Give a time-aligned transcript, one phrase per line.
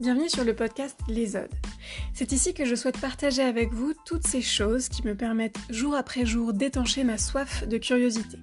[0.00, 1.52] Bienvenue sur le podcast Les Odes.
[2.14, 5.96] C'est ici que je souhaite partager avec vous toutes ces choses qui me permettent jour
[5.96, 8.38] après jour d'étancher ma soif de curiosité.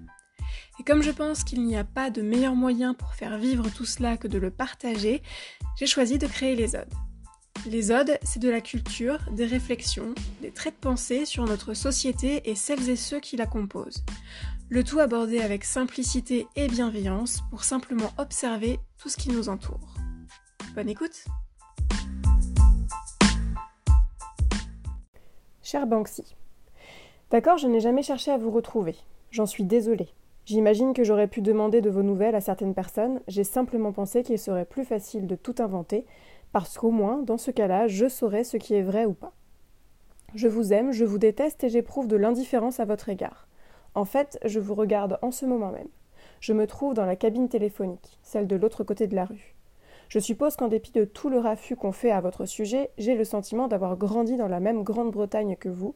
[0.81, 3.85] Et comme je pense qu'il n'y a pas de meilleur moyen pour faire vivre tout
[3.85, 5.23] cela que de le partager,
[5.77, 6.93] j'ai choisi de créer les Odes.
[7.67, 12.49] Les Odes, c'est de la culture, des réflexions, des traits de pensée sur notre société
[12.49, 14.03] et celles et ceux qui la composent.
[14.67, 19.95] Le tout abordé avec simplicité et bienveillance pour simplement observer tout ce qui nous entoure.
[20.75, 21.23] Bonne écoute
[25.75, 26.37] Cher Banksy,
[27.31, 28.95] D'accord, je n'ai jamais cherché à vous retrouver.
[29.29, 30.07] J'en suis désolée.
[30.45, 34.39] J'imagine que j'aurais pu demander de vos nouvelles à certaines personnes, j'ai simplement pensé qu'il
[34.39, 36.05] serait plus facile de tout inventer,
[36.53, 39.33] parce qu'au moins, dans ce cas-là, je saurais ce qui est vrai ou pas.
[40.33, 43.45] Je vous aime, je vous déteste et j'éprouve de l'indifférence à votre égard.
[43.95, 45.89] En fait, je vous regarde en ce moment même.
[46.39, 49.54] Je me trouve dans la cabine téléphonique, celle de l'autre côté de la rue.
[50.09, 53.23] Je suppose qu'en dépit de tout le raffut qu'on fait à votre sujet, j'ai le
[53.23, 55.95] sentiment d'avoir grandi dans la même Grande-Bretagne que vous,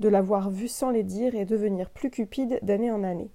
[0.00, 3.30] de l'avoir vu sans les dire et devenir plus cupide d'année en année.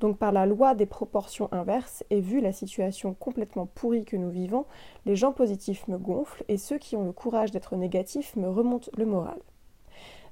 [0.00, 4.30] Donc par la loi des proportions inverses, et vu la situation complètement pourrie que nous
[4.30, 4.66] vivons,
[5.06, 8.90] les gens positifs me gonflent et ceux qui ont le courage d'être négatifs me remontent
[8.96, 9.38] le moral.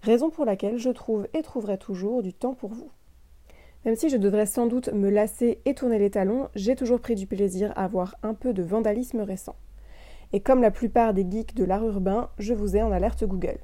[0.03, 2.91] Raison pour laquelle je trouve et trouverai toujours du temps pour vous.
[3.85, 7.15] Même si je devrais sans doute me lasser et tourner les talons, j'ai toujours pris
[7.15, 9.57] du plaisir à voir un peu de vandalisme récent.
[10.33, 13.59] Et comme la plupart des geeks de l'art urbain, je vous ai en alerte Google.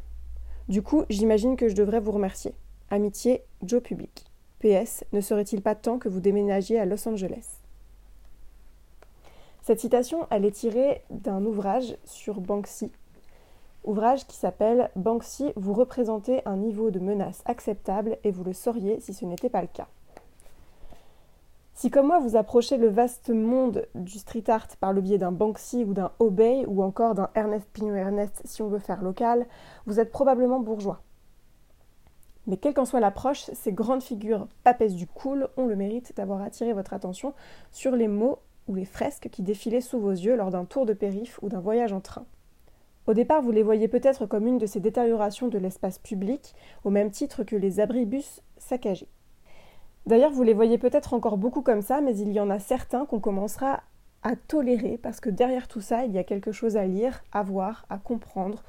[0.68, 2.54] Du coup, j'imagine que je devrais vous remercier.
[2.90, 4.26] Amitié, Joe Public.
[4.60, 7.60] PS, ne serait-il pas temps que vous déménagiez à Los Angeles?
[9.62, 12.90] Cette citation, elle est tirée d'un ouvrage sur Banksy,
[13.84, 19.00] ouvrage qui s'appelle Banksy, vous représentez un niveau de menace acceptable et vous le sauriez
[19.00, 19.88] si ce n'était pas le cas.
[21.80, 25.32] Si comme moi vous approchez le vaste monde du street art par le biais d'un
[25.32, 29.46] Banksy ou d'un Obey ou encore d'un Ernest Pino Ernest si on veut faire local,
[29.86, 31.00] vous êtes probablement bourgeois.
[32.46, 36.42] Mais quelle qu'en soit l'approche, ces grandes figures papesses du cool ont le mérite d'avoir
[36.42, 37.32] attiré votre attention
[37.70, 40.92] sur les mots ou les fresques qui défilaient sous vos yeux lors d'un tour de
[40.92, 42.26] périph ou d'un voyage en train.
[43.06, 46.54] Au départ, vous les voyez peut-être comme une de ces détériorations de l'espace public,
[46.84, 49.08] au même titre que les abribus saccagés.
[50.06, 53.06] D'ailleurs, vous les voyez peut-être encore beaucoup comme ça, mais il y en a certains
[53.06, 53.82] qu'on commencera
[54.22, 57.42] à tolérer parce que derrière tout ça, il y a quelque chose à lire, à
[57.42, 58.62] voir, à comprendre,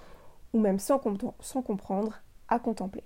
[0.53, 3.03] ou même sans, comprendre, à contempler.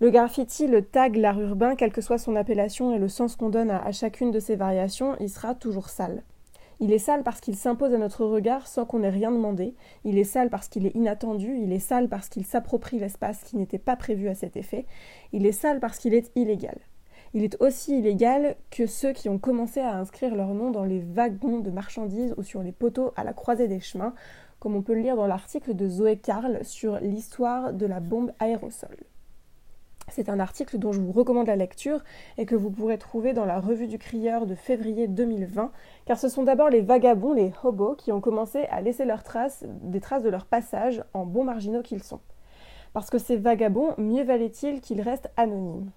[0.00, 3.50] Le graffiti, le tag, l'art urbain, quelle que soit son appellation et le sens qu'on
[3.50, 6.22] donne à, chacune de ces variations, il sera toujours sale.
[6.80, 9.74] Il est sale parce qu'il s'impose à notre regard sans qu'on ait rien demandé.
[10.04, 11.56] Il est sale parce qu'il est inattendu.
[11.56, 14.86] Il est sale parce qu'il s'approprie l'espace qui n'était pas prévu à cet effet.
[15.32, 16.78] Il est sale parce qu'il est illégal.
[17.34, 21.00] Il est aussi illégal que ceux qui ont commencé à inscrire leur nom dans les
[21.00, 24.14] wagons de marchandises ou sur les poteaux à la croisée des chemins,
[24.60, 28.32] comme on peut le lire dans l'article de Zoé Karl sur l'histoire de la bombe
[28.38, 28.96] aérosol.
[30.10, 32.02] C'est un article dont je vous recommande la lecture
[32.38, 35.70] et que vous pourrez trouver dans la revue du Crieur de février 2020,
[36.06, 40.22] car ce sont d'abord les vagabonds, les hobos, qui ont commencé à laisser des traces
[40.22, 42.20] de leur passage en bons marginaux qu'ils sont.
[42.92, 45.90] Parce que ces vagabonds, mieux valait-il qu'ils restent anonymes.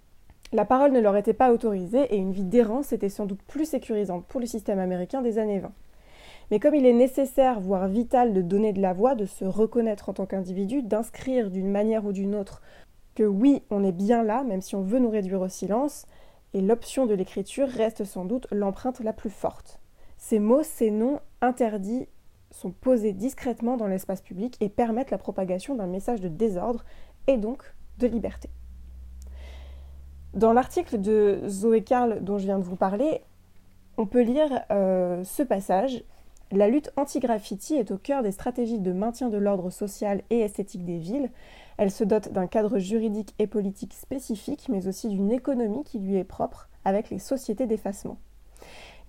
[0.54, 3.66] La parole ne leur était pas autorisée et une vie d'errance était sans doute plus
[3.66, 5.72] sécurisante pour le système américain des années 20.
[6.52, 10.10] Mais comme il est nécessaire, voire vital, de donner de la voix, de se reconnaître
[10.10, 12.62] en tant qu'individu, d'inscrire d'une manière ou d'une autre
[13.16, 16.06] que oui, on est bien là, même si on veut nous réduire au silence,
[16.54, 19.80] et l'option de l'écriture reste sans doute l'empreinte la plus forte.
[20.18, 22.08] Ces mots, ces noms interdits
[22.52, 26.84] sont posés discrètement dans l'espace public et permettent la propagation d'un message de désordre
[27.28, 27.64] et donc
[27.98, 28.50] de liberté.
[30.34, 33.22] Dans l'article de Zoé Karl dont je viens de vous parler,
[33.98, 36.04] on peut lire euh, ce passage.
[36.52, 40.86] La lutte anti-graffiti est au cœur des stratégies de maintien de l'ordre social et esthétique
[40.86, 41.32] des villes.
[41.82, 46.16] Elle se dote d'un cadre juridique et politique spécifique, mais aussi d'une économie qui lui
[46.16, 48.20] est propre, avec les sociétés d'effacement.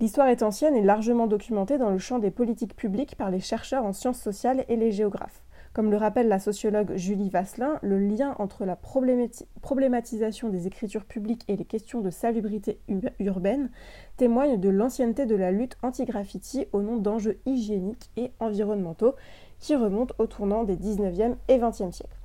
[0.00, 3.84] L'histoire est ancienne et largement documentée dans le champ des politiques publiques par les chercheurs
[3.84, 5.42] en sciences sociales et les géographes.
[5.74, 11.44] Comme le rappelle la sociologue Julie Vasselin, le lien entre la problématisation des écritures publiques
[11.48, 12.80] et les questions de salubrité
[13.18, 13.68] urbaine
[14.16, 19.14] témoigne de l'ancienneté de la lutte anti-graffiti au nom d'enjeux hygiéniques et environnementaux
[19.58, 22.21] qui remontent au tournant des 19e et 20e siècles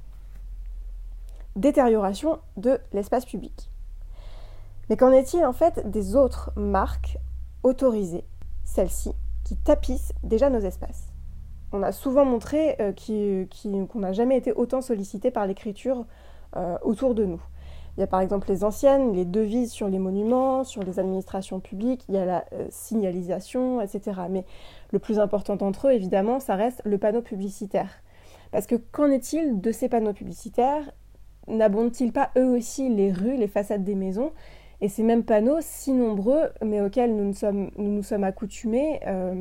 [1.57, 3.69] détérioration de l'espace public.
[4.89, 7.17] Mais qu'en est-il en fait des autres marques
[7.63, 8.23] autorisées,
[8.63, 9.11] celles-ci,
[9.43, 11.07] qui tapissent déjà nos espaces?
[11.73, 12.93] On a souvent montré euh,
[13.87, 16.05] qu'on n'a jamais été autant sollicité par l'écriture
[16.55, 17.41] euh, autour de nous.
[17.97, 21.59] Il y a par exemple les anciennes, les devises sur les monuments, sur les administrations
[21.59, 24.21] publiques, il y a la euh, signalisation, etc.
[24.29, 24.45] Mais
[24.91, 27.89] le plus important d'entre eux, évidemment, ça reste le panneau publicitaire.
[28.51, 30.91] Parce que qu'en est-il de ces panneaux publicitaires?
[31.47, 34.31] N'abondent-ils pas eux aussi les rues, les façades des maisons?
[34.79, 39.33] Et ces mêmes panneaux, si nombreux, mais auxquels nous nous sommes, nous, sommes accoutumés, euh,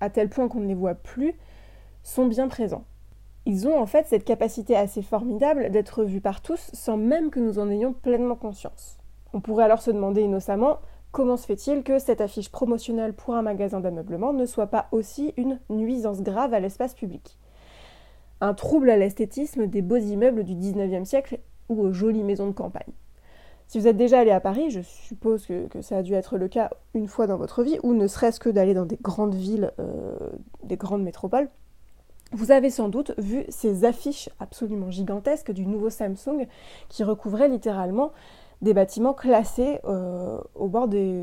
[0.00, 1.34] à tel point qu'on ne les voit plus,
[2.04, 2.84] sont bien présents.
[3.46, 7.40] Ils ont en fait cette capacité assez formidable d'être vus par tous sans même que
[7.40, 8.98] nous en ayons pleinement conscience.
[9.32, 10.78] On pourrait alors se demander innocemment
[11.12, 15.34] comment se fait-il que cette affiche promotionnelle pour un magasin d'ameublement ne soit pas aussi
[15.36, 17.38] une nuisance grave à l'espace public?
[18.40, 21.38] Un trouble à l'esthétisme des beaux immeubles du 19e siècle
[21.68, 22.92] ou aux jolies maisons de campagne.
[23.66, 26.48] Si vous êtes déjà allé à Paris, je suppose que, ça a dû être le
[26.48, 29.72] cas une fois dans votre vie, ou ne serait-ce que d'aller dans des grandes villes,
[29.78, 30.14] euh,
[30.62, 31.48] des grandes métropoles,
[32.32, 36.46] vous avez sans doute vu ces affiches absolument gigantesques du nouveau Samsung
[36.88, 38.12] qui recouvraient littéralement
[38.60, 40.40] des bâtiments classés euh,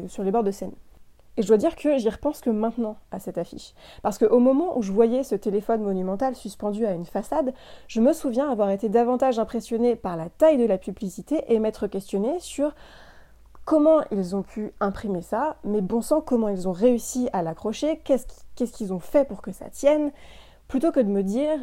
[0.07, 0.71] sur les bords de Seine.
[1.37, 3.73] Et je dois dire que j'y repense que maintenant à cette affiche.
[4.01, 7.53] Parce qu'au moment où je voyais ce téléphone monumental suspendu à une façade,
[7.87, 11.87] je me souviens avoir été davantage impressionné par la taille de la publicité et m'être
[11.87, 12.73] questionné sur
[13.63, 18.01] comment ils ont pu imprimer ça, mais bon sang, comment ils ont réussi à l'accrocher,
[18.03, 20.11] qu'est-ce qu'ils ont fait pour que ça tienne,
[20.67, 21.59] plutôt que de me dire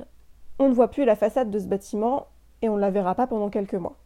[0.59, 2.27] on ne voit plus la façade de ce bâtiment
[2.63, 3.97] et on ne la verra pas pendant quelques mois.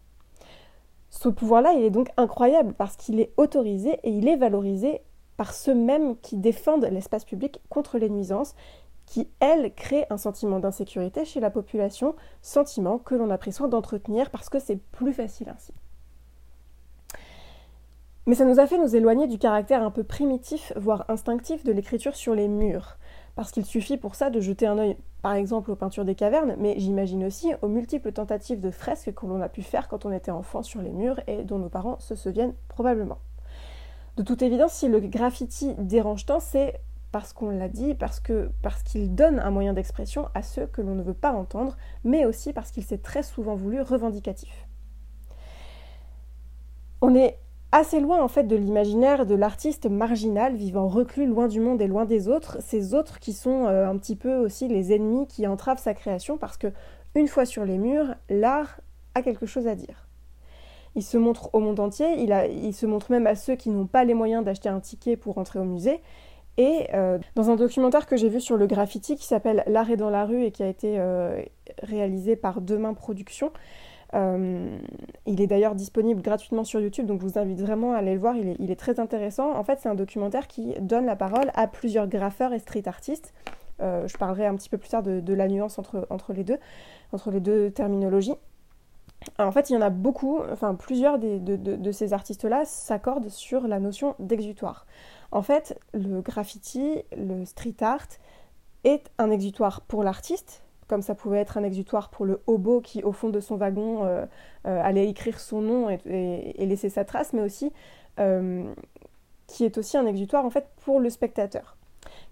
[1.11, 5.03] Ce pouvoir-là, il est donc incroyable parce qu'il est autorisé et il est valorisé
[5.43, 8.55] par ceux mêmes qui défendent l'espace public contre les nuisances,
[9.06, 13.67] qui, elles, créent un sentiment d'insécurité chez la population, sentiment que l'on a pris soin
[13.67, 15.75] d'entretenir parce que c'est plus facile ainsi.
[18.27, 21.73] Mais ça nous a fait nous éloigner du caractère un peu primitif, voire instinctif de
[21.73, 22.97] l'écriture sur les murs
[23.35, 26.55] parce qu'il suffit pour ça de jeter un œil, par exemple, aux peintures des cavernes,
[26.56, 30.12] mais j'imagine aussi aux multiples tentatives de fresques que l'on a pu faire quand on
[30.12, 33.19] était enfant sur les murs et dont nos parents se souviennent probablement.
[34.17, 36.81] De toute évidence, si le graffiti dérange tant, c'est
[37.12, 41.03] parce qu'on l'a dit, parce qu'il donne un moyen d'expression à ceux que l'on ne
[41.03, 44.67] veut pas entendre, mais aussi parce qu'il s'est très souvent voulu revendicatif.
[47.00, 47.38] On est
[47.73, 51.87] assez loin en fait de l'imaginaire de l'artiste marginal vivant reclus loin du monde et
[51.87, 55.47] loin des autres, ces autres qui sont euh, un petit peu aussi les ennemis qui
[55.47, 56.69] entravent sa création parce que
[57.15, 58.81] une fois sur les murs, l'art
[59.15, 60.08] a quelque chose à dire.
[60.94, 64.05] Il se montre au monde entier, il, se montre même à ceux qui n'ont pas
[64.05, 66.00] les moyens d'acheter un ticket pour entrer au musée.
[66.59, 69.97] Et euh, dans un documentaire que j'ai vu sur le graffiti qui s'appelle L'art est
[69.97, 71.43] dans la rue et qui a été euh,
[71.83, 73.53] réalisé par Demain Productions,
[74.15, 74.79] euh,
[75.25, 78.21] il est d'ailleurs disponible gratuitement sur YouTube, donc je vous invite vraiment à aller le
[78.21, 79.56] voir, il est, très intéressant.
[79.56, 83.33] En fait, c'est un documentaire qui donne la parole à plusieurs graffeurs et street artistes.
[83.81, 86.59] Je parlerai un petit peu plus tard de, la nuance entre, les deux,
[87.12, 88.37] entre les deux terminologies.
[89.39, 93.81] En fait, il y en a beaucoup, enfin plusieurs de, ces artistes-là s'accordent sur la
[93.81, 94.87] notion d'exutoire.
[95.31, 98.09] En fait, le graffiti, le street art
[98.85, 103.03] est un exutoire pour l'artiste, comme ça pouvait être un exutoire pour le hobo qui,
[103.03, 104.27] au fond de son wagon, euh,
[104.67, 107.73] euh, allait écrire son nom et, laisser sa trace, mais aussi
[108.21, 108.71] euh,
[109.47, 111.77] qui est aussi un exutoire en fait pour le spectateur.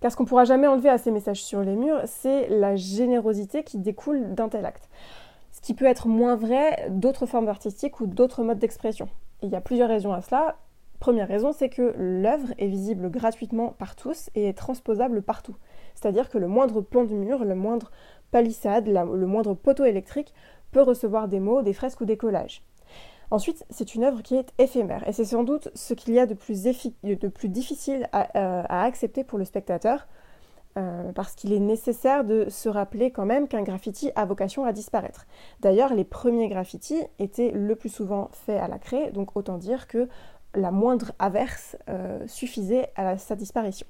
[0.01, 3.63] Car ce qu'on pourra jamais enlever à ces messages sur les murs, c'est la générosité
[3.63, 4.89] qui découle d'un tel acte.
[5.61, 9.09] Ce qui peut être moins vrai d'autres formes artistiques ou d'autres modes d'expression.
[9.43, 10.57] Il y a plusieurs raisons à cela.
[11.01, 15.57] Première raison, c'est que l'œuvre est visible gratuitement par tous et est transposable partout.
[15.95, 17.90] C'est-à-dire que le moindre plan de mur, le moindre
[18.31, 20.35] palissade, le moindre poteau électrique
[20.73, 22.62] peut recevoir des mots, des fresques ou des collages.
[23.31, 26.26] Ensuite, c'est une œuvre qui est éphémère, et c'est sans doute ce qu'il y a
[26.26, 30.09] de plus, difficile à, euh, accepter pour le spectateur,
[30.79, 34.73] euh, parce qu'il est nécessaire de se rappeler quand même qu'un graffiti a vocation à
[34.73, 35.27] disparaître.
[35.61, 39.89] D'ailleurs, les premiers graffitis étaient le plus souvent faits à la craie, donc autant dire
[39.89, 40.09] que
[40.55, 43.87] la moindre averse euh, suffisait à sa disparition.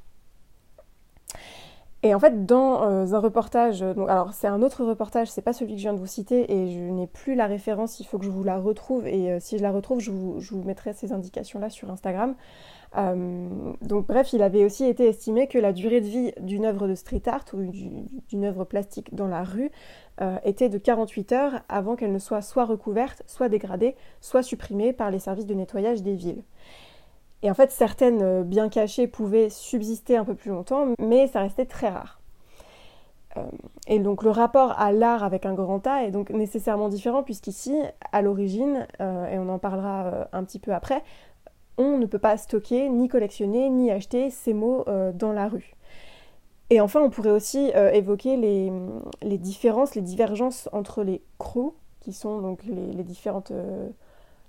[2.03, 5.53] Et en fait, dans euh, un reportage, donc, alors c'est un autre reportage, c'est pas
[5.53, 8.19] celui que je viens de vous citer, et je n'ai plus la référence, il faut
[8.19, 11.13] que je vous la retrouve, et euh, si je la retrouve, je vous, mettrai ces
[11.13, 12.37] indications-là sur Instagram.
[12.97, 13.49] Euh,
[13.83, 16.95] donc bref, il avait aussi été estimé que la durée de vie d'une œuvre de
[16.95, 17.71] street art ou
[18.29, 19.71] d'une œuvre plastique dans la rue
[20.45, 25.11] était de 48 heures avant qu'elle ne soit soit recouverte, soit dégradée, soit supprimée par
[25.11, 26.43] les services de nettoyage des villes.
[27.43, 31.41] Et en fait, certaines euh, bien cachées pouvaient subsister un peu plus longtemps, mais ça
[31.41, 32.21] restait très rare.
[33.37, 33.43] Euh,
[33.87, 37.81] et donc le rapport à l'art avec un grand A est donc nécessairement différent puisqu'ici,
[38.13, 41.03] à l'origine, euh, et on en parlera un petit peu après,
[41.79, 45.75] on ne peut pas stocker, ni collectionner, ni acheter ces mots dans la rue.
[46.69, 52.43] Et enfin, on pourrait aussi évoquer les, différences, les divergences entre les crews, qui sont
[52.43, 53.53] donc les différentes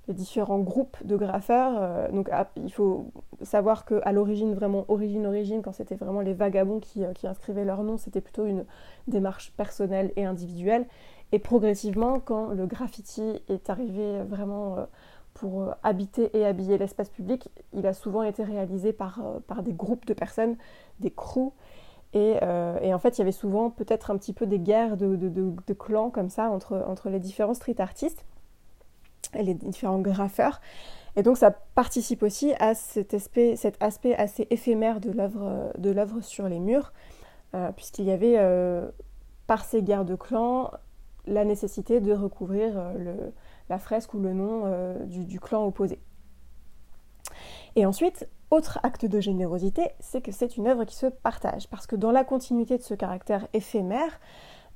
[0.07, 2.11] les différents groupes de graffeurs.
[2.11, 3.11] donc il faut
[3.43, 7.83] savoir qu'à l'origine, vraiment origine origine, quand c'était vraiment les vagabonds qui, qui inscrivaient leur
[7.83, 8.65] nom, c'était plutôt une
[9.07, 10.87] démarche personnelle et individuelle.
[11.31, 14.87] Et progressivement, quand le graffiti est arrivé vraiment
[15.33, 19.63] pour euh, habiter et habiller l'espace public, il a souvent été réalisé par, euh, par
[19.63, 20.55] des groupes de personnes,
[20.99, 21.53] des crews.
[22.13, 24.97] Et, euh, et, en fait, il y avait souvent peut-être un petit peu des guerres
[24.97, 28.25] de, de, de, clans comme ça entre, entre les différents street artistes
[29.33, 30.61] les différents graffeurs.
[31.15, 33.55] Et donc ça participe aussi à cet aspect,
[34.17, 35.11] assez éphémère de
[35.91, 36.93] l'œuvre sur les murs,
[37.75, 38.39] puisqu'il y avait,
[39.45, 40.71] par ces guerres de clans,
[41.27, 43.33] la nécessité de recouvrir le,
[43.71, 45.97] la fresque ou le nom euh, du, clan opposé.
[47.77, 51.87] Et ensuite, autre acte de générosité, c'est que c'est une œuvre qui se partage, parce
[51.87, 54.19] que dans la continuité de ce caractère éphémère,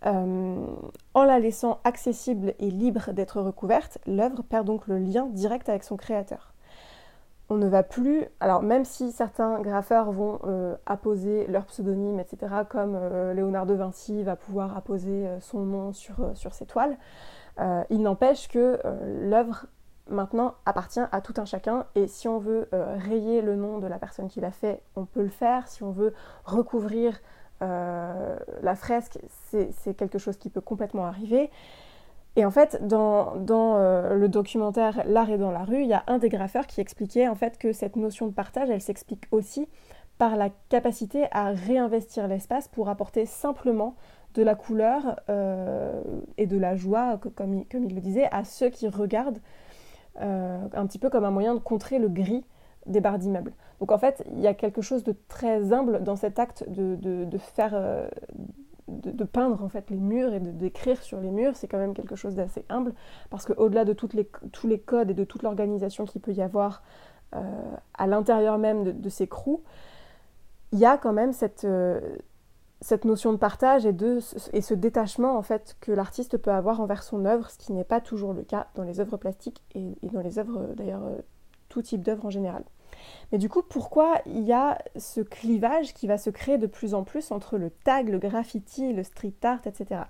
[0.05, 0.65] euh,
[1.13, 5.83] en la laissant accessible et libre d'être recouverte, l'œuvre perd donc le lien direct avec
[5.83, 6.53] son créateur.
[7.49, 12.53] On ne va plus, alors même si certains graffeurs vont euh, apposer leur pseudonyme, etc.,
[12.67, 12.97] comme
[13.35, 16.97] Léonard de Vinci va pouvoir apposer son nom sur, ses toiles,
[17.59, 19.65] euh, il n'empêche que euh, l'œuvre
[20.09, 23.87] maintenant appartient à tout un chacun et si on veut euh, rayer le nom de
[23.87, 25.67] la personne qui l'a fait, on peut le faire.
[25.67, 27.19] Si on veut recouvrir
[27.61, 29.17] la fresque,
[29.49, 31.49] c'est quelque chose qui peut complètement arriver.
[32.35, 36.17] Et en fait, dans, le documentaire L'art est dans la rue, il y a un
[36.17, 39.67] des graffeurs qui expliquait en fait que cette notion de partage, elle s'explique aussi
[40.17, 43.95] par la capacité à réinvestir l'espace pour apporter simplement
[44.33, 46.01] de la couleur euh,
[46.37, 49.39] et de la joie, comme il, le disait, à ceux qui regardent,
[50.21, 52.45] euh, un petit peu comme un moyen de contrer le gris
[52.85, 53.53] des barres d'immeubles.
[53.79, 56.95] Donc en fait, il y a quelque chose de très humble dans cet acte de,
[56.95, 58.07] de, faire, euh,
[58.87, 61.55] de, peindre en fait les murs et d'écrire sur les murs.
[61.55, 62.93] C'est quand même quelque chose d'assez humble
[63.29, 66.83] parce qu'au-delà de les, tous les codes et de toute l'organisation qu'il peut y avoir
[67.95, 69.61] à l'intérieur même de, ces crews,
[70.71, 71.67] il y a quand même cette
[72.81, 74.19] cette notion de partage et, de,
[74.53, 77.83] et ce détachement en fait que l'artiste peut avoir envers son œuvre, ce qui n'est
[77.83, 81.17] pas toujours le cas dans les œuvres plastiques et, dans les œuvres d'ailleurs euh,
[81.69, 82.63] tout type d'œuvres en général.
[83.31, 86.93] Mais du coup, pourquoi il y a ce clivage qui va se créer de plus
[86.93, 90.01] en plus entre le tag, le graffiti, le street art, etc.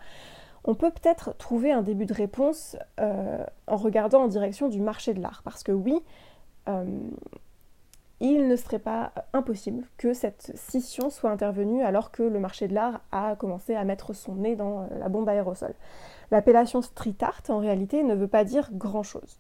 [0.64, 5.14] On peut peut-être trouver un début de réponse euh, en regardant en direction du marché
[5.14, 6.02] de l'art, parce que oui,
[6.68, 6.84] euh,
[8.20, 12.74] il ne serait pas impossible que cette scission soit intervenue alors que le marché de
[12.74, 15.74] l'art a commencé à mettre son nez dans euh, la bombe aérosol.
[16.32, 19.38] L'appellation street art, en réalité, ne veut pas dire grand-chose.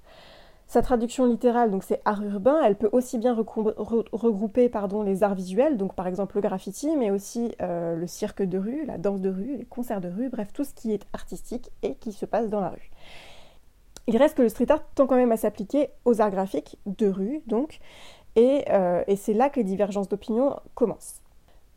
[0.67, 4.71] Sa traduction littérale, donc c'est art urbain, elle peut aussi bien regrouper
[5.05, 8.83] les arts visuels, donc par exemple le graffiti, mais aussi euh, le cirque de rue,
[8.85, 11.95] la danse de rue, les concerts de rue, bref, tout ce qui est artistique et
[11.95, 12.89] qui se passe dans la rue.
[14.07, 17.07] Il reste que le street art tend quand même à s'appliquer aux arts graphiques de
[17.07, 17.79] rue, donc,
[18.37, 21.21] euh, et, c'est là que les divergences d'opinion commencent.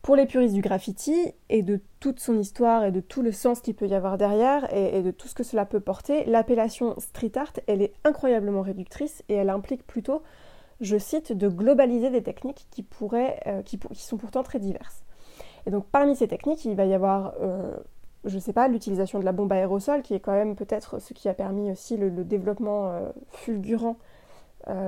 [0.09, 3.61] Pour les puristes du graffiti et de toute son histoire et de tout le sens
[3.61, 7.33] qu'il peut y avoir derrière et, de tout ce que cela peut porter, l'appellation street
[7.35, 10.23] art, elle est incroyablement réductrice et elle implique plutôt,
[10.81, 13.61] je cite, de globaliser des techniques qui, euh,
[13.93, 15.03] sont pourtant très diverses.
[15.67, 17.77] Et donc parmi ces techniques, il va y avoir, euh,
[18.25, 21.13] je ne sais pas, l'utilisation de la bombe aérosol, qui est quand même peut-être ce
[21.13, 22.99] qui a permis aussi le, développement
[23.29, 23.97] fulgurant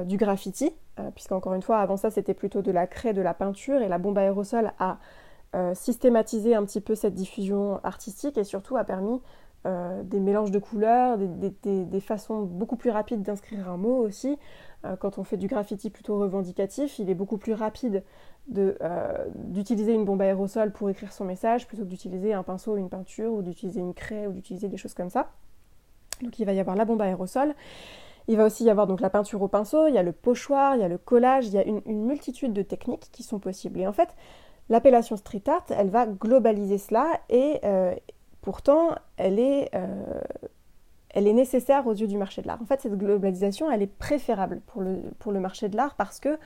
[0.05, 0.80] du graffiti, euh,
[1.15, 3.97] puisqu'encore une fois, avant ça, c'était plutôt de la craie, de la peinture, et la
[3.97, 4.97] bombe aérosol a
[5.55, 9.19] euh, systématisé un petit peu cette diffusion artistique et surtout a permis
[9.65, 14.37] euh, des mélanges de couleurs, des, façons beaucoup plus rapides d'inscrire un mot aussi.
[14.99, 18.03] quand on fait du graffiti plutôt revendicatif, il est beaucoup plus rapide
[18.47, 23.31] d'utiliser une bombe aérosol pour écrire son message plutôt que d'utiliser un pinceau, une peinture,
[23.31, 25.31] ou d'utiliser une craie, ou d'utiliser des choses comme ça.
[26.21, 27.53] Donc il va y avoir la bombe aérosol.
[28.27, 30.75] Il va aussi y avoir donc la peinture au pinceau, il y a le pochoir,
[30.75, 33.79] il y a le collage, il y a une, multitude de techniques qui sont possibles.
[33.79, 34.09] Et en fait,
[34.69, 37.93] l'appellation street art, elle va globaliser cela et euh,
[38.41, 40.21] pourtant, elle est, euh,
[41.09, 42.61] elle est nécessaire aux yeux du marché de l'art.
[42.61, 46.19] En fait, cette globalisation, elle est préférable pour le, pour le marché de l'art parce
[46.19, 46.37] que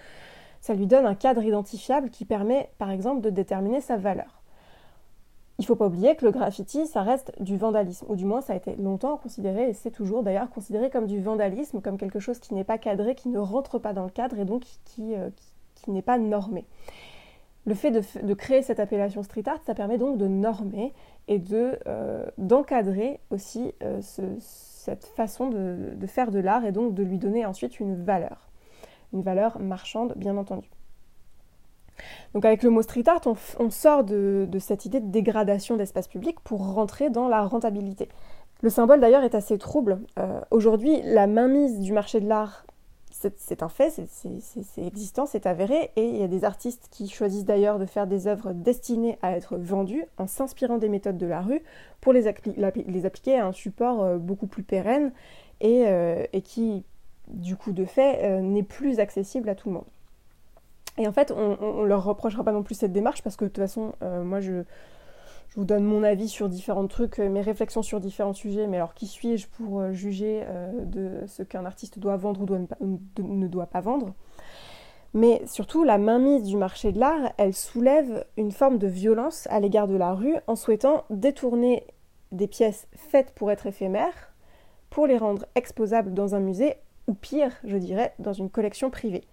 [0.61, 4.41] ça lui donne un cadre identifiable qui permet, par exemple, de déterminer sa valeur.
[5.57, 8.53] Il faut pas oublier que le graffiti, ça reste du vandalisme, ou du moins ça
[8.53, 12.39] a été longtemps considéré, et c'est toujours d'ailleurs considéré comme du vandalisme, comme quelque chose
[12.39, 15.29] qui n'est pas cadré, qui ne rentre pas dans le cadre et donc qui, euh,
[15.87, 16.65] n'est pas normé.
[17.65, 20.93] Le fait de, créer cette appellation street art, ça permet donc de normer
[21.27, 27.17] et euh, d'encadrer aussi euh, cette façon de faire de l'art et donc de lui
[27.17, 28.49] donner ensuite une valeur.
[29.13, 30.69] Une valeur marchande, bien entendu.
[32.33, 33.21] Donc avec le mot street art,
[33.59, 38.09] on, sort de, cette idée de dégradation d'espace public pour rentrer dans la rentabilité.
[38.61, 39.99] Le symbole d'ailleurs est assez trouble.
[40.19, 42.65] Euh, aujourd'hui, la mainmise du marché de l'art,
[43.11, 47.45] c'est un fait, c'est existant, c'est avéré, et il y a des artistes qui choisissent
[47.45, 51.41] d'ailleurs de faire des œuvres destinées à être vendues en s'inspirant des méthodes de la
[51.41, 51.63] rue
[52.01, 55.13] pour les, appliquer à un support euh, beaucoup plus pérenne
[55.61, 55.85] et,
[56.33, 56.83] et qui,
[57.29, 59.85] du coup de fait, n'est plus accessible à tout le monde.
[60.97, 63.49] Et en fait, on, ne leur reprochera pas non plus cette démarche parce que de
[63.49, 64.63] toute façon, moi je
[65.55, 68.93] vous donne mon avis sur différents trucs, euh, mes réflexions sur différents sujets, mais alors
[68.93, 72.41] qui suis-je pour euh, juger euh, de ce qu'un artiste doit vendre
[72.79, 74.13] ou ne doit pas vendre?
[75.13, 79.61] Mais surtout, la mainmise du marché de l'art, elle soulève une forme de violence à
[79.61, 81.87] l'égard de la rue en souhaitant détourner
[82.33, 84.33] des pièces faites pour être éphémères
[84.89, 86.75] pour les rendre exposables dans un musée
[87.07, 89.23] ou pire, je dirais, dans une collection privée.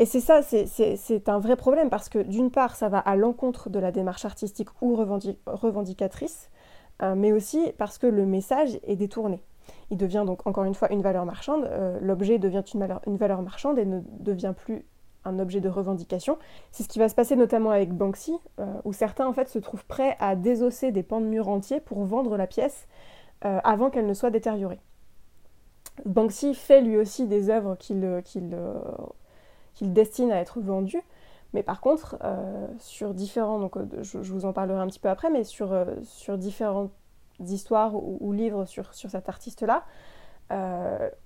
[0.00, 3.68] Et c'est ça, c'est un vrai problème parce que d'une part, ça va à l'encontre
[3.68, 6.48] de la démarche artistique ou revendicatrice,
[7.02, 9.42] euh, mais aussi parce que le message est détourné.
[9.90, 13.78] Il devient donc encore une fois une valeur marchande, euh, l'objet devient une valeur, marchande
[13.78, 14.86] et ne devient plus
[15.26, 16.38] un objet de revendication.
[16.72, 19.58] C'est ce qui va se passer notamment avec Banksy, euh, où certains en fait se
[19.58, 22.88] trouvent prêts à désosser des pans de mur entiers pour vendre la pièce
[23.42, 24.80] avant qu'elle ne soit détériorée.
[26.04, 28.04] Banksy fait lui aussi des œuvres qu'il
[29.80, 31.00] qu'il destine à être vendu.
[31.54, 35.08] Mais par contre, euh, sur différents, donc euh, je, vous en parlerai un petit peu
[35.08, 35.86] après, mais sur, euh,
[36.36, 36.92] différentes
[37.40, 39.84] histoires ou, livres sur, cet artiste-là,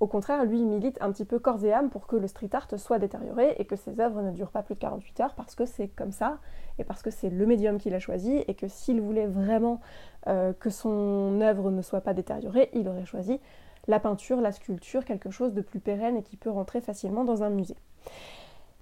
[0.01, 2.51] au contraire, lui, il milite un petit peu corps et âme pour que le street
[2.53, 5.55] art soit détérioré et que ses œuvres ne durent pas plus de 48 heures parce
[5.55, 6.37] que c'est comme ça
[6.79, 9.81] et parce que c'est le médium qu'il a choisi et que s'il voulait vraiment
[10.27, 13.41] que son œuvre ne soit pas détériorée, il aurait choisi
[13.89, 17.43] la peinture, la sculpture, quelque chose de plus pérenne et qui peut rentrer facilement dans
[17.43, 17.77] un musée.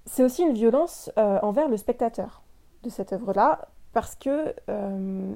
[0.07, 2.43] C'est aussi une violence euh, envers le spectateur
[2.83, 5.33] de cette œuvre-là, parce que euh,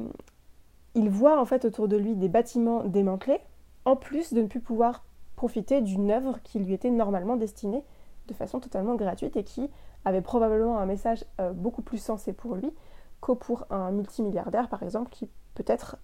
[0.95, 3.41] il voit en fait autour de lui des bâtiments démantelés,
[3.85, 5.05] en plus de ne plus pouvoir
[5.37, 7.85] profiter d'une œuvre qui lui était normalement destinée
[8.27, 9.71] de façon totalement gratuite et qui
[10.05, 12.73] avait probablement un message euh, beaucoup plus sensé pour lui
[13.21, 15.97] que pour un multimilliardaire par exemple qui peut-être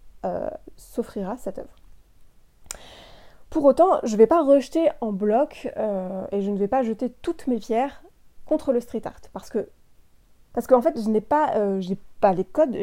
[0.77, 1.75] s'offrira cette œuvre.
[3.51, 5.67] Pour autant, je ne vais pas rejeter en bloc
[6.31, 8.05] et je ne vais pas jeter toutes mes pierres
[8.47, 9.21] contre le street art.
[9.33, 9.69] Parce que
[10.53, 11.81] parce qu'en fait, je n'ai pas, euh,
[12.21, 12.77] pas les codes,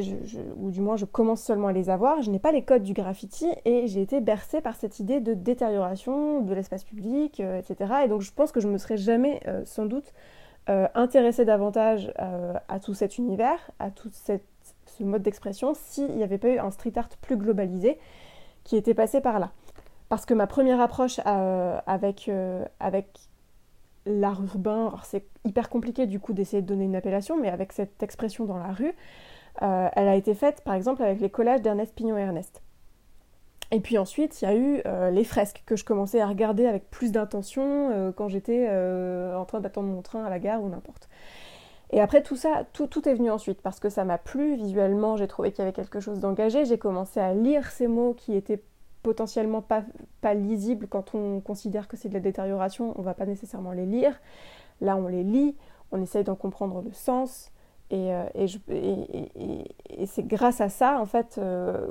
[0.58, 2.93] ou du moins je commence seulement à les avoir, je n'ai pas les codes du
[2.93, 7.93] graffiti et j'ai été bercée par cette idée de détérioration de l'espace public, euh, etc.
[8.06, 10.13] Et donc je pense que je me serais jamais, euh, sans doute,
[10.93, 16.50] intéressée davantage à tout cet univers, à tout ce mode d'expression, s'il n'y avait pas
[16.50, 17.98] eu un street art plus globalisé
[18.63, 19.50] qui était passé par là.
[20.10, 22.30] Parce que ma première approche avec,
[22.80, 23.08] avec
[24.10, 28.02] l'art urbain, c'est hyper compliqué du coup d'essayer de donner une appellation, mais avec cette
[28.04, 28.93] expression dans la rue,
[29.62, 32.62] euh, elle a été faite par exemple avec les collages d'Ernest Pignon et Ernest.
[33.72, 36.65] Et puis ensuite, il y a eu euh, les fresques que je commençais à regarder
[36.65, 40.69] avec plus d'intention euh, quand j'étais en train d'attendre mon train à la gare ou
[40.69, 41.08] n'importe.
[41.91, 45.17] Et après tout ça, tout, tout est venu ensuite parce que ça m'a plu visuellement,
[45.17, 48.36] j'ai trouvé qu'il y avait quelque chose d'engagé, j'ai commencé à lire ces mots qui
[48.36, 48.62] étaient
[49.03, 49.83] potentiellement pas,
[50.21, 53.85] pas lisibles quand on considère que c'est de la détérioration, on va pas nécessairement les
[53.85, 54.19] lire.
[54.81, 55.55] Là, on les lit,
[55.91, 57.51] on essaye d'en comprendre le sens,
[57.91, 58.25] et, euh,
[60.05, 61.88] c'est grâce à ça, en fait, euh,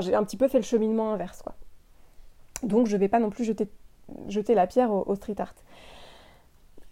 [0.00, 1.54] j'ai un petit peu fait le cheminement inverse, quoi.
[2.62, 3.68] Donc, je vais pas non plus jeter,
[4.28, 5.54] jeter la pierre au, street art.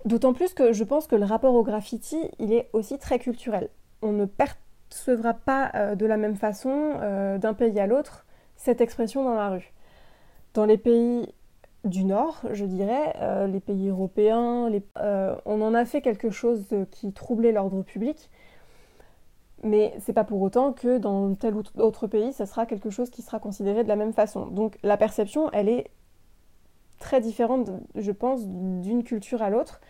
[0.04, 3.70] D'autant plus que je pense que le rapport au graffiti, il est aussi très culturel.
[4.02, 8.23] On ne percevra pas euh, de la même façon d'un pays à l'autre
[8.64, 9.72] cette expression dans la rue.
[10.54, 11.28] Dans les pays
[11.84, 16.64] du Nord, je dirais, euh, les pays européens, euh, on en a fait quelque chose
[16.90, 18.30] qui troublait l'ordre public,
[19.62, 23.10] mais c'est pas pour autant que dans tel ou autre pays, ça sera quelque chose
[23.10, 24.46] qui sera considéré de la même façon.
[24.46, 25.90] Donc la perception, elle est
[26.98, 29.82] très différente, je pense, d'une culture à l'autre.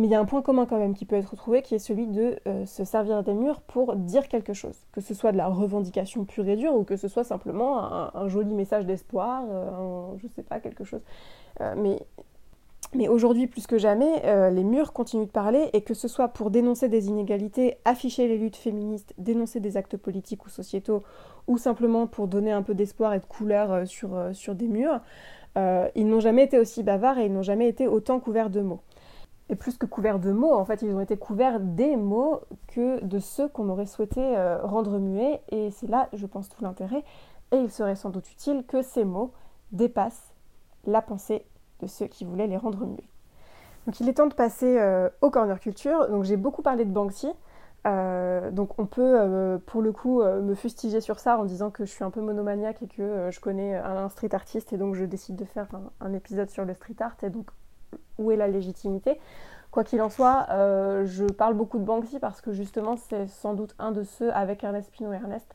[0.00, 1.78] Mais il y a un point commun quand même qui peut être trouvé, qui est
[1.78, 4.78] celui de euh, se servir des murs pour dire quelque chose.
[4.92, 8.28] Que ce soit de la revendication pure et dure, ou que ce soit simplement un,
[8.28, 11.02] joli message d'espoir, euh, je sais pas, quelque chose.
[11.60, 11.74] Euh,
[12.94, 16.50] mais aujourd'hui, plus que jamais, les murs continuent de parler, et que ce soit pour
[16.50, 21.02] dénoncer des inégalités, afficher les luttes féministes, dénoncer des actes politiques ou sociétaux,
[21.46, 25.00] ou simplement pour donner un peu d'espoir et de couleur sur des murs,
[25.56, 28.80] ils n'ont jamais été aussi bavards et ils n'ont jamais été autant couverts de mots.
[29.50, 33.02] Et plus que couverts de mots, en fait, ils ont été couverts des mots que
[33.04, 35.42] de ceux qu'on aurait souhaité euh, rendre muets.
[35.48, 37.02] Et c'est là, je pense, tout l'intérêt.
[37.50, 39.32] Et il serait sans doute utile que ces mots
[39.72, 40.32] dépassent
[40.86, 41.44] la pensée
[41.80, 43.08] de ceux qui voulaient les rendre muets.
[43.86, 46.08] Donc il est temps de passer euh, au corner culture.
[46.08, 47.32] Donc j'ai beaucoup parlé de Banksy.
[47.84, 52.04] donc on peut pour le coup me fustiger sur ça en disant que je suis
[52.04, 55.46] un peu monomaniaque et que je connais un, street artiste et donc je décide de
[55.46, 55.66] faire
[56.00, 57.46] un, épisode sur le street art et donc
[58.20, 59.18] où est la légitimité
[59.72, 60.46] Quoi qu'il en soit,
[61.04, 64.64] je parle beaucoup de Banksy parce que justement c'est sans doute un de ceux avec
[64.64, 65.54] Ernest Pino Ernest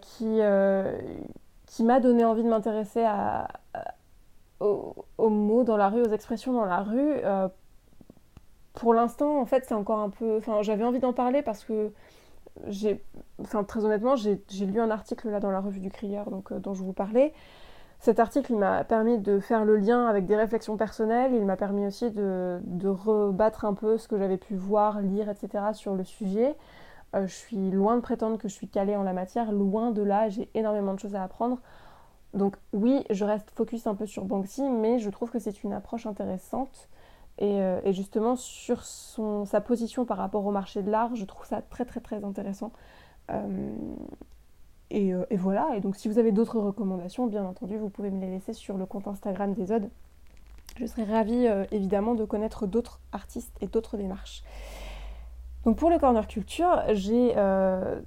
[0.00, 0.40] qui,
[1.66, 3.04] qui m'a donné envie de m'intéresser
[4.60, 7.12] aux, mots dans la rue, aux expressions dans la rue.
[7.24, 7.48] Euh,
[8.74, 10.36] pour l'instant, en fait, c'est encore un peu.
[10.38, 11.92] Enfin, j'avais envie d'en parler parce que
[12.66, 13.02] j'ai.
[13.40, 16.58] Enfin, très honnêtement, j'ai lu un article là dans la revue du Crieur donc, euh,
[16.58, 17.32] dont je vous parlais.
[18.06, 21.34] Cet article, m'a permis de faire le lien avec des réflexions personnelles.
[21.34, 25.28] Il m'a permis aussi de, de, rebattre un peu ce que j'avais pu voir, lire,
[25.28, 25.64] etc.
[25.72, 26.54] sur le sujet.
[27.16, 30.02] Euh, je suis loin de prétendre que je suis calée en la matière, loin de
[30.02, 30.28] là.
[30.28, 31.58] J'ai énormément de choses à apprendre.
[32.32, 35.72] Donc oui, je reste focus un peu sur Banksy, mais je trouve que c'est une
[35.72, 36.88] approche intéressante.
[37.38, 41.60] Et, euh, justement, sur sa position par rapport au marché de l'art, je trouve ça
[41.60, 42.70] très très très intéressant.
[43.32, 43.74] Euh,
[44.92, 48.20] euh, et, voilà, et donc si vous avez d'autres recommandations, bien entendu, vous pouvez me
[48.20, 49.88] les laisser sur le compte Instagram des Odes.
[50.78, 54.42] Je serais ravie évidemment de connaître d'autres artistes et d'autres démarches.
[55.64, 57.34] Donc pour le corner culture, j'ai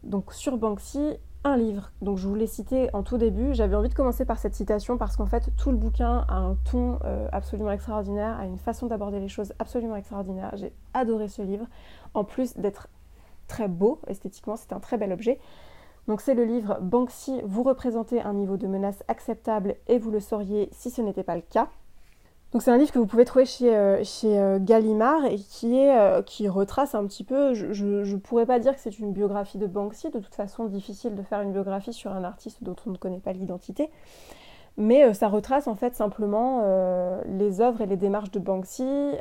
[0.04, 1.92] donc sur Banksy un livre.
[2.02, 3.54] Donc je vous l'ai cité en tout début.
[3.54, 6.56] J'avais envie de commencer par cette citation parce qu'en fait tout le bouquin a un
[6.70, 10.52] ton euh, absolument extraordinaire, a une façon d'aborder les choses absolument extraordinaire.
[10.56, 11.66] J'ai adoré ce livre.
[12.14, 12.88] En plus d'être
[13.48, 15.40] très beau esthétiquement, c'est un très bel objet.
[16.10, 20.20] Donc c'est le livre Banksy, vous représentez un niveau de menace acceptable et vous le
[20.20, 21.68] sauriez si ce n'était pas le cas.
[22.52, 25.78] Donc c'est un livre que vous pouvez trouver chez, euh, chez euh, Gallimard et qui,
[25.78, 29.14] est, euh, qui retrace un petit peu, je ne pourrais pas dire que c'est une
[29.14, 32.76] biographie de Banksy, de toute façon difficile de faire une biographie sur un artiste dont
[32.88, 33.92] on ne connaît pas l'identité,
[34.78, 36.64] mais ça retrace en fait simplement
[37.28, 39.12] les œuvres et les démarches de Banksy.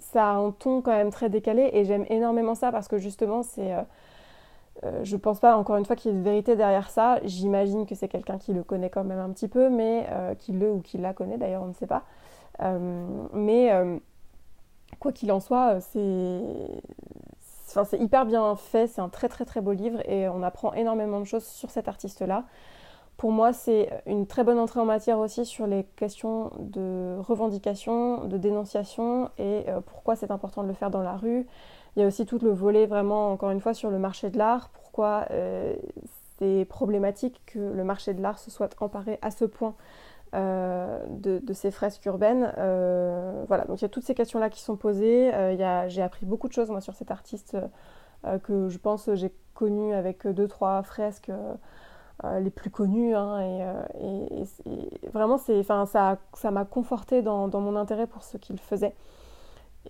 [0.00, 3.42] ça a un ton quand même très décalé et j'aime énormément ça parce que justement
[3.42, 3.74] c'est...
[5.02, 7.18] je pense pas encore une fois qu'il y ait de vérité derrière ça.
[7.24, 10.06] J'imagine que c'est quelqu'un qui le connaît quand même un petit peu, mais
[10.38, 12.04] qui le ou qui la connaît d'ailleurs, on ne sait pas.
[12.62, 13.98] Euh, mais euh,
[14.98, 16.40] quoi qu'il en soit, c'est
[17.76, 21.20] Enfin, hyper bien fait, c'est un très très très beau livre et on apprend énormément
[21.20, 22.44] de choses sur cet artiste-là.
[23.18, 28.24] Pour moi, c'est une très bonne entrée en matière aussi sur les questions de revendication,
[28.24, 31.46] de dénonciation et euh, pourquoi c'est important de le faire dans la rue.
[31.98, 34.38] Il y a aussi tout le volet vraiment, encore une fois, sur le marché de
[34.38, 35.26] l'art, pourquoi
[36.38, 39.74] c'est problématique que le marché de l'art se soit emparé à ce point
[40.34, 42.52] euh, de, ces fresques urbaines.
[42.58, 45.34] Euh, voilà, donc il y a toutes ces questions-là qui sont posées.
[45.34, 47.56] Euh, j'ai appris beaucoup de choses moi sur cet artiste
[48.42, 51.30] que je pense j'ai connu avec deux trois fresques
[52.40, 53.14] les plus connues.
[53.14, 53.40] Hein,
[54.00, 58.94] et, vraiment, ça m'a conforté dans, mon intérêt pour ce qu'il faisait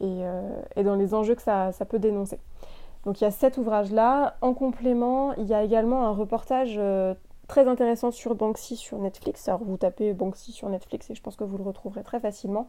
[0.01, 2.39] et, dans les enjeux que ça, peut dénoncer.
[3.05, 4.37] Donc il y a cet ouvrage-là.
[4.41, 6.81] En complément, il y a également un reportage
[7.49, 9.49] très intéressant sur Banksy sur Netflix.
[9.49, 12.69] Alors vous tapez Banksy sur Netflix et je pense que vous le retrouverez très facilement.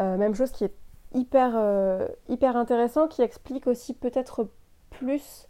[0.00, 0.74] Euh, même chose qui est
[1.12, 4.48] hyper, euh, hyper intéressant, qui explique aussi peut-être
[4.90, 5.48] plus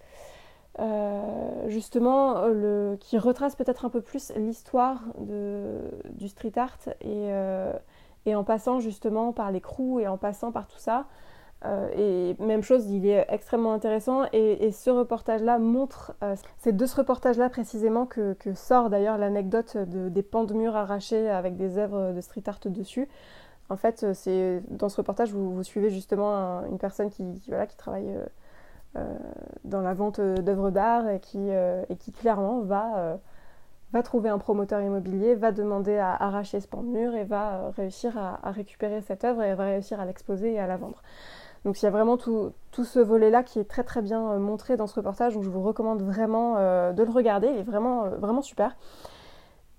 [0.80, 7.30] euh, justement le, qui retrace peut-être un peu plus l'histoire du street art et,
[8.26, 11.06] et, en passant justement par les crews et en passant par tout ça.
[11.66, 14.24] Euh, et même chose, il est extrêmement intéressant.
[14.32, 20.08] Et, ce reportage-là montre, euh, c'est de ce reportage-là précisément que, sort d'ailleurs l'anecdote de,
[20.08, 23.08] des pans de murs arrachés avec des œuvres de street art dessus.
[23.70, 28.14] En fait, c'est dans ce reportage, vous, suivez justement une personne qui, voilà, qui travaille
[28.96, 29.16] euh,
[29.64, 33.18] dans la vente d'œuvres d'art et qui, et qui clairement va,
[33.94, 37.70] va trouver un promoteur immobilier, va demander à arracher ce pan de mur et va
[37.76, 41.00] réussir à, récupérer cette œuvre et va réussir à l'exposer et à la vendre.
[41.64, 44.76] Donc il y a vraiment tout, ce volet-là qui est très très bien euh, montré
[44.76, 48.04] dans ce reportage, donc je vous recommande vraiment euh, de le regarder, il est vraiment,
[48.04, 48.76] euh, vraiment super.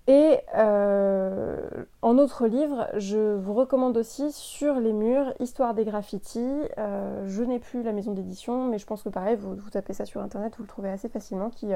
[0.08, 6.62] Et en autre livre, je vous recommande aussi sur les murs, Histoire des graffitis.
[6.78, 10.22] je n'ai plus la maison d'édition, mais je pense que pareil, vous, tapez ça sur
[10.22, 11.50] internet, vous le trouvez assez facilement.
[11.50, 11.68] Qui,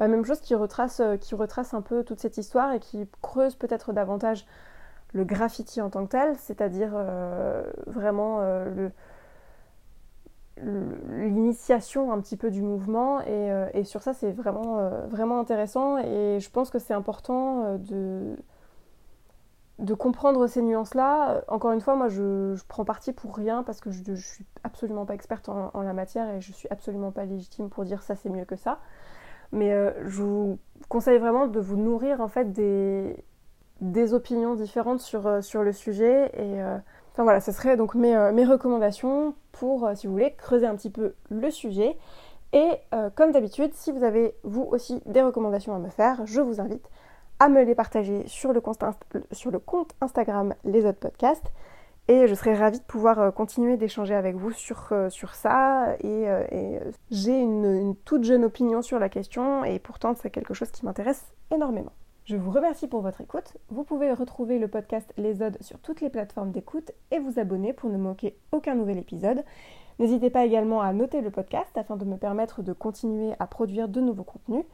[0.00, 3.54] bah, même chose qui retrace, qui retrace un peu toute cette histoire et qui creuse
[3.54, 4.46] peut-être davantage
[5.12, 6.92] le graffiti en tant que tel, c'est-à-dire
[7.86, 8.90] vraiment le,
[10.62, 15.98] l'initiation un petit peu du mouvement et, euh, sur ça c'est vraiment, euh, vraiment intéressant
[15.98, 18.34] et je pense que c'est important euh,
[19.78, 21.42] de, comprendre ces nuances-là.
[21.48, 25.06] Encore une fois, moi je, prends parti pour rien parce que je, ne suis absolument
[25.06, 28.28] pas experte en, la matière et je suis absolument pas légitime pour dire ça c'est
[28.28, 28.78] mieux que ça.
[29.52, 29.72] Mais
[30.04, 35.72] je vous conseille vraiment de vous nourrir en fait des, opinions différentes sur, sur le
[35.72, 36.62] sujet et
[37.12, 40.90] Enfin voilà, ce serait donc mes, mes recommandations pour, si vous voulez, creuser un petit
[40.90, 41.96] peu le sujet.
[42.52, 42.68] Et
[43.14, 46.88] comme d'habitude, si vous avez vous aussi des recommandations à me faire, je vous invite
[47.40, 48.84] à me les partager sur le compte,
[50.00, 51.50] Instagram Les Autres Podcasts.
[52.06, 55.94] Et je serais ravie de pouvoir euh, continuer d'échanger avec vous sur, euh, ça.
[56.00, 60.70] Et, euh, j'ai une, toute jeune opinion sur la question et pourtant c'est quelque chose
[60.70, 61.92] qui m'intéresse énormément.
[62.30, 63.56] Je vous remercie pour votre écoute.
[63.70, 67.72] Vous pouvez retrouver le podcast Les Odes sur toutes les plateformes d'écoute et vous abonner
[67.72, 69.42] pour ne manquer aucun nouvel épisode.
[69.98, 73.88] N'hésitez pas également à noter le podcast afin de me permettre de continuer à produire
[73.88, 74.64] de nouveaux contenus.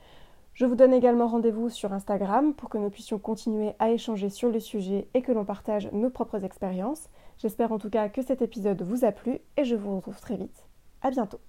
[0.53, 4.51] Je vous donne également rendez-vous sur Instagram pour que nous puissions continuer à échanger sur
[4.51, 7.09] le sujet et que l'on partage nos propres expériences.
[7.39, 10.37] J'espère en tout cas que cet épisode vous a plu et je vous retrouve très
[10.37, 10.67] vite.
[11.01, 11.41] À bientôt.